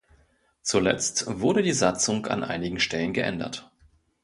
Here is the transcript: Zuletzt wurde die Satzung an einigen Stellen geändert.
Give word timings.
Zuletzt 0.63 1.25
wurde 1.27 1.61
die 1.61 1.73
Satzung 1.73 2.25
an 2.25 2.43
einigen 2.43 2.79
Stellen 2.79 3.13
geändert. 3.13 3.69